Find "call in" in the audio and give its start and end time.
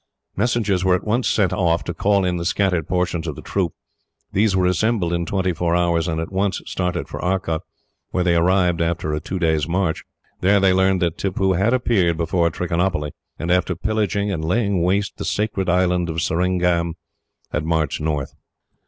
1.93-2.37